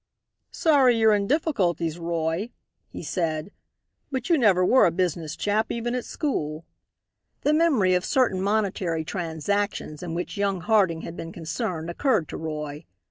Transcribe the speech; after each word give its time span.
"Sorry 0.49 0.97
you're 0.97 1.13
in 1.13 1.27
difficulties, 1.27 1.99
Roy," 1.99 2.49
he 2.89 3.03
said, 3.03 3.51
"but 4.11 4.29
you 4.31 4.37
never 4.39 4.65
were 4.65 4.87
a 4.87 4.91
business 4.91 5.35
chap 5.35 5.71
even 5.71 5.93
at 5.93 6.05
school." 6.05 6.65
The 7.41 7.53
memory 7.53 7.93
of 7.93 8.03
certain 8.03 8.41
monetary 8.41 9.03
transactions 9.05 10.01
in 10.01 10.15
which 10.15 10.37
young 10.37 10.61
Harding 10.61 11.01
had 11.01 11.15
been 11.15 11.31
concerned 11.31 11.87
occurred 11.87 12.27
to 12.29 12.37
Roy. 12.37 12.85